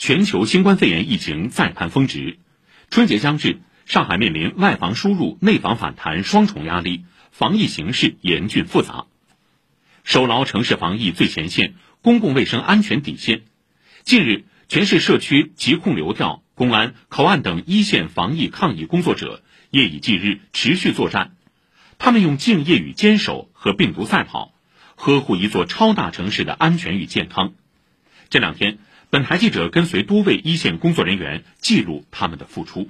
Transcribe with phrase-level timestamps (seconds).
[0.00, 2.38] 全球新冠肺炎疫情再攀峰值，
[2.88, 9.04] 春节将至，上海面临外防输入、内防反弹双重压力，防疫形势严峻复杂。
[10.02, 13.42] 守牢城市防疫最前线，公共卫生安全底线。
[14.02, 21.32] 近日，全市社区疾控流调、公安、口岸等一线防疫抗疫工作者夜以继日持续作战，
[21.98, 24.54] 他们用敬业与坚守和病毒赛跑，
[24.94, 27.52] 呵护一座超大城市的安全与健康。
[28.30, 28.78] 这两天。
[29.12, 32.88] 本台记者跟随多位一线工作人员记录他们的付出。